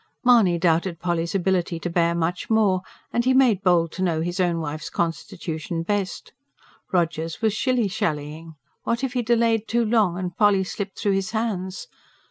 Mahony 0.23 0.57
doubted 0.57 0.99
Polly's 0.99 1.35
ability 1.35 1.79
to 1.79 1.87
bear 1.87 2.15
much 2.15 2.49
more; 2.49 2.81
and 3.13 3.23
he 3.23 3.35
made 3.35 3.61
bold 3.61 3.91
to 3.91 4.01
know 4.01 4.21
his 4.21 4.39
own 4.39 4.59
wife's 4.59 4.89
constitution 4.89 5.83
best. 5.83 6.33
Rogers 6.91 7.39
was 7.39 7.53
shilly 7.53 7.87
shallying: 7.87 8.55
what 8.81 9.03
if 9.03 9.13
he 9.13 9.21
delayed 9.21 9.67
too 9.67 9.85
long 9.85 10.17
and 10.17 10.35
Polly 10.35 10.63
slipped 10.63 10.97
through 10.97 11.11
his 11.11 11.29
hands? 11.33 11.85